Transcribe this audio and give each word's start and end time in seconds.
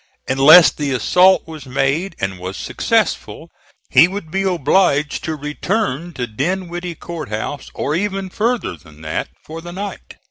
Unless 0.27 0.71
the 0.71 0.89
assault 0.93 1.47
was 1.47 1.67
made 1.67 2.15
and 2.19 2.39
was 2.39 2.57
successful, 2.57 3.51
he 3.91 4.07
would 4.07 4.31
be 4.31 4.41
obliged 4.41 5.23
to 5.25 5.35
return 5.35 6.11
to 6.13 6.25
Dinwiddie 6.25 6.95
Court 6.95 7.29
House, 7.29 7.69
or 7.75 7.93
even 7.93 8.31
further 8.31 8.75
than 8.75 9.01
that 9.01 9.29
for 9.45 9.61
the 9.61 9.71
night. 9.71 10.15